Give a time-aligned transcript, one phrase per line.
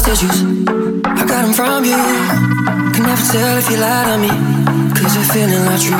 [0.00, 0.42] Trust issues.
[1.04, 1.96] I got them from you.
[2.94, 4.30] Can never tell if you lied to me,
[4.94, 5.98] cause you're feeling like truth.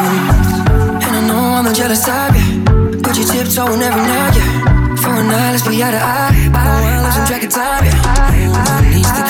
[1.05, 3.02] And I know I'm a jealous type, yeah.
[3.02, 4.96] But you tiptoeing every night, yeah.
[5.02, 6.30] For a night, let's be out of eye.
[6.30, 7.96] I don't wanna lose track of time, yeah.
[8.35, 9.23] Who needs the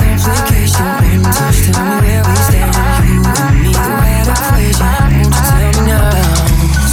[0.89, 2.73] tell me where we stand.
[3.09, 4.89] You and me, the equation.
[5.17, 6.13] Won't you tell me now?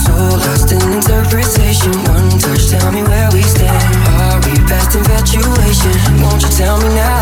[0.03, 1.93] So lost in interpretation.
[2.13, 3.83] One touch, tell me where we stand.
[4.21, 5.95] Are we past infatuation?
[6.23, 7.14] Won't you tell me now?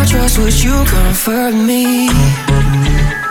[0.00, 2.08] My trust, would you comfort me?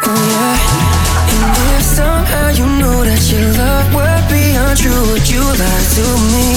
[0.05, 1.33] Oh yeah.
[1.33, 6.05] And if somehow you know that your love would be untrue, would you lie to
[6.33, 6.47] me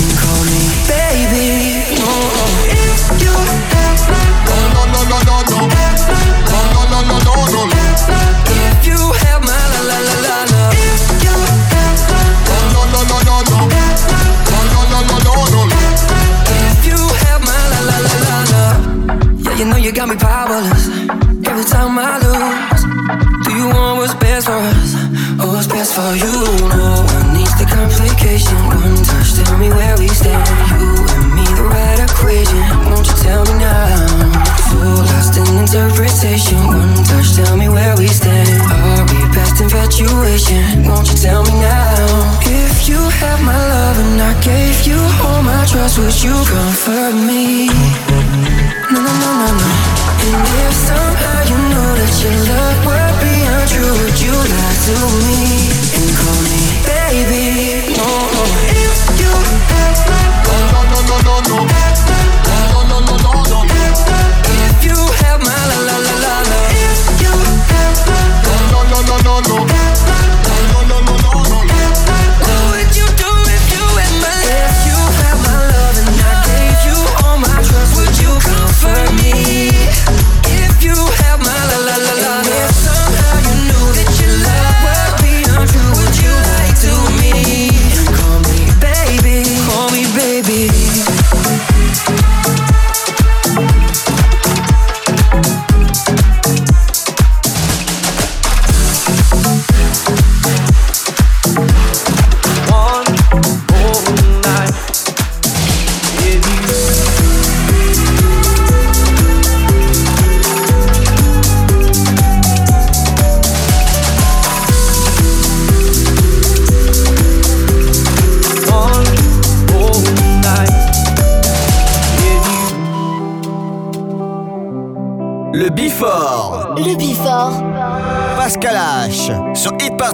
[0.00, 1.48] and call me baby?
[1.94, 2.74] Oh, oh.
[2.74, 3.34] If you
[3.70, 4.32] had my
[7.70, 7.81] if
[20.12, 20.88] me powerless
[21.48, 22.82] Every time I lose
[23.44, 24.94] Do you want what's best for us?
[25.40, 26.32] Or what's best for you?
[26.68, 30.44] No one needs the complication One touch, tell me where we stand
[30.80, 34.42] You and me, the right equation Won't you tell me now?
[34.68, 34.78] So
[35.08, 40.84] lost in interpretation One touch, tell me where we stand Are we past infatuation?
[40.84, 41.41] Won't you tell
[54.84, 55.41] to me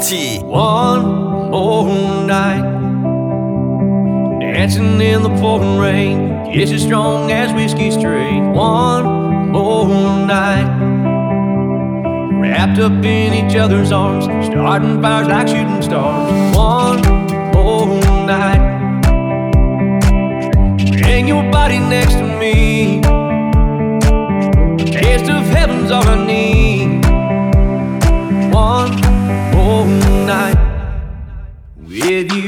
[0.01, 0.39] sur Party.
[0.45, 2.63] One more night.
[4.41, 6.53] Dancing in the pouring rain.
[6.53, 8.41] Kiss as strong as whiskey straight.
[8.41, 9.89] One more
[10.27, 10.69] night.
[12.41, 14.25] Wrapped up in each other's arms.
[14.47, 16.57] Starting fires like shooting stars.
[16.57, 17.03] One
[17.53, 18.77] more night.
[21.03, 23.01] Bring your body next to me.
[24.91, 27.05] Taste of heaven's all I need.
[28.53, 29.18] One
[29.69, 29.85] more
[30.25, 30.57] night
[31.77, 32.48] with you.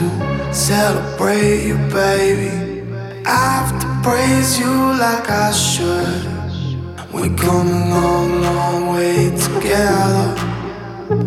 [0.00, 2.80] to celebrate you, baby.
[3.26, 6.24] I have to praise you like I should.
[7.12, 10.34] We've come a long, long way together.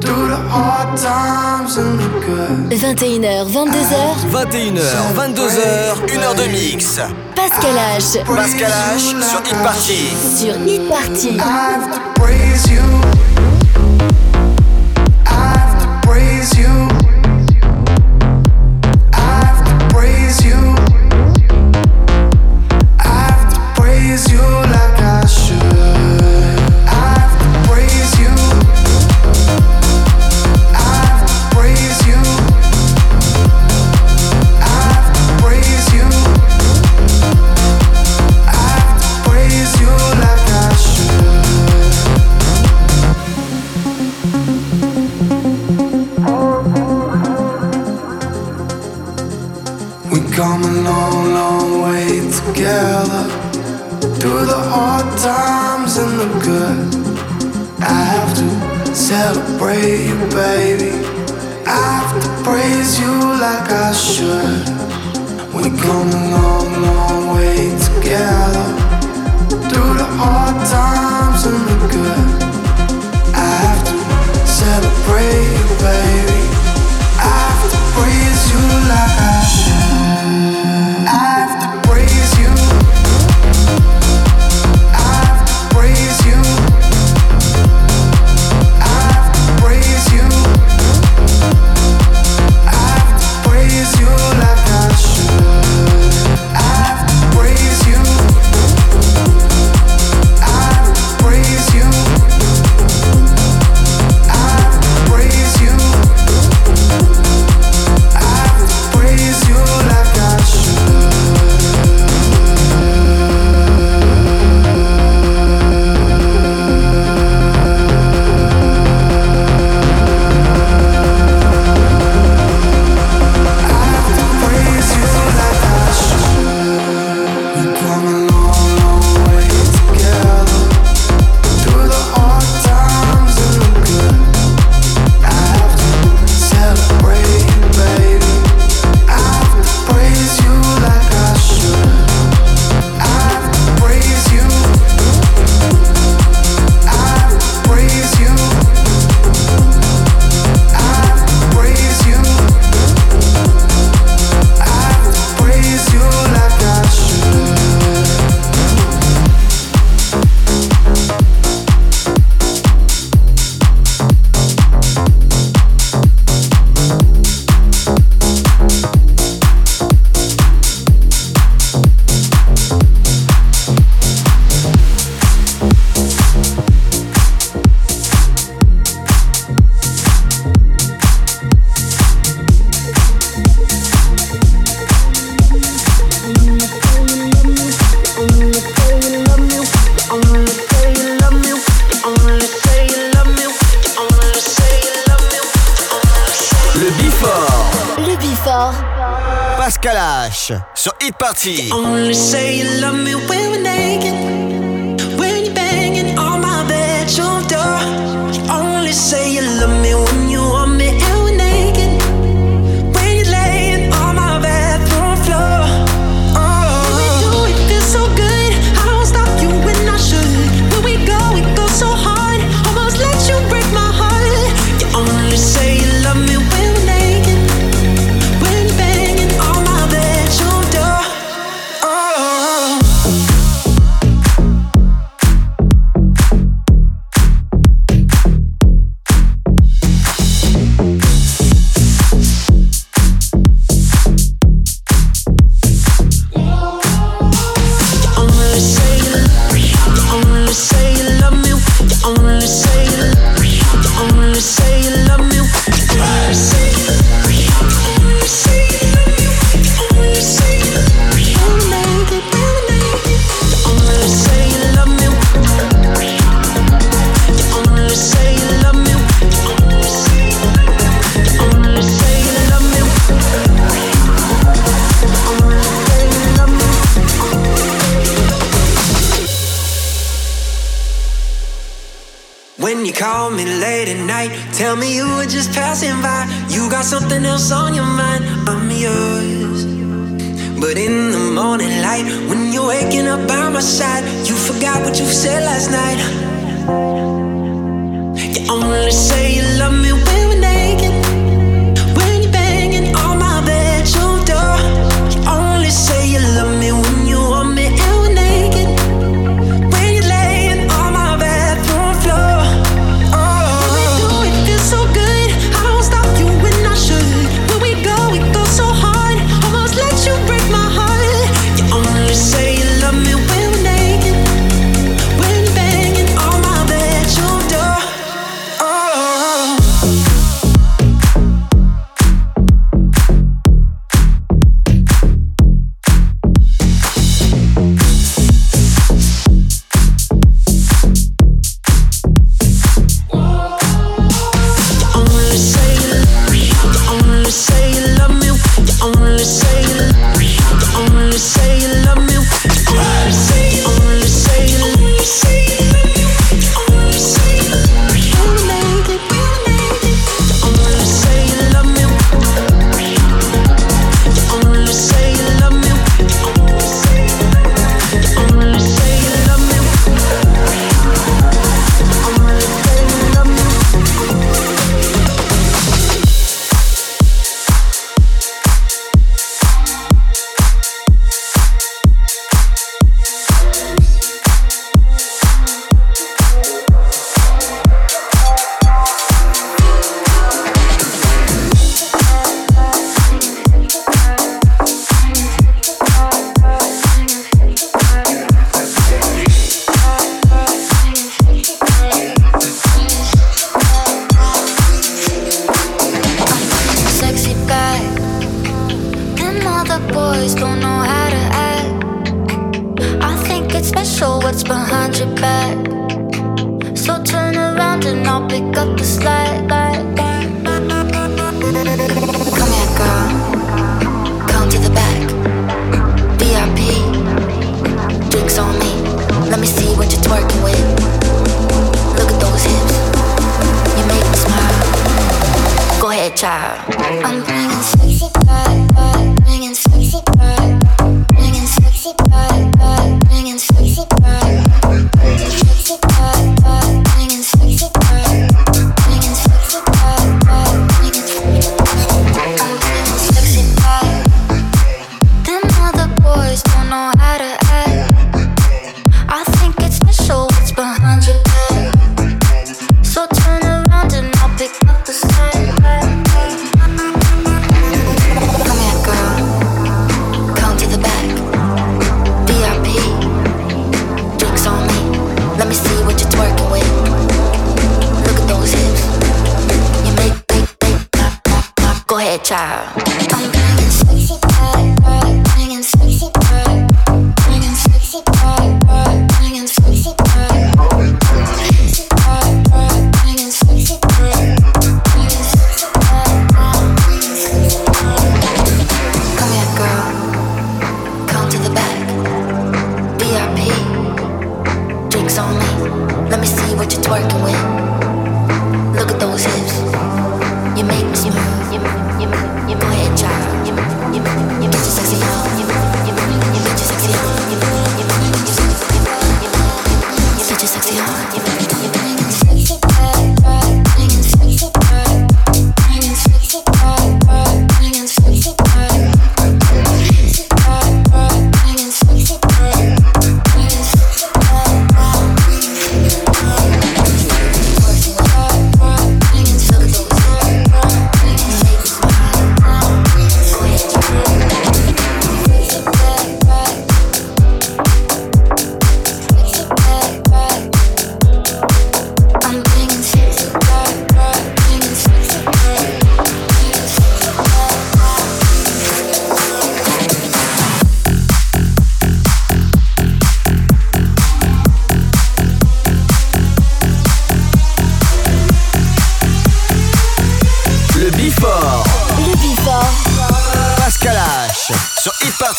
[0.02, 2.72] Through the hard times and the good.
[2.72, 4.02] 21h, 22h.
[4.32, 7.00] 21h, 22h, 1h de mix.
[7.36, 8.24] Pascal H.
[8.26, 10.02] Pascal H sur Hit Party.
[10.40, 11.38] Sur Hit Party.
[11.38, 12.82] I have to praise you.
[15.28, 16.93] I have to praise you.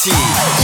[0.05, 0.64] Party.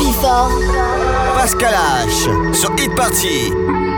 [0.00, 0.50] Before.
[1.36, 2.28] Pascal H.
[2.54, 3.89] Sur Hit Party.